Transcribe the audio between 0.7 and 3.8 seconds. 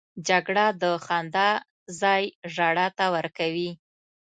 د خندا ځای ژړا ته ورکوي